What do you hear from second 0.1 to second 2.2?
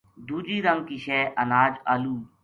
دُوجی رنگ کی شے اناج آلو